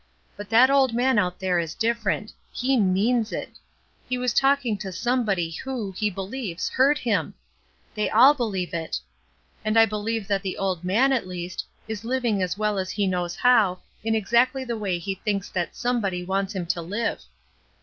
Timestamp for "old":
0.71-0.95, 10.57-10.83